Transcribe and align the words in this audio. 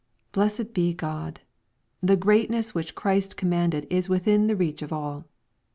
Blessed 0.31 0.73
be 0.73 0.95
God 0.95 1.41
1 1.99 2.07
the 2.07 2.15
greatness 2.17 2.73
which 2.73 2.95
Christ 2.95 3.37
commended 3.37 3.85
is 3.91 4.09
within 4.09 4.47
the 4.47 4.55
reach 4.55 4.81
of 4.81 4.91
all. 4.91 5.25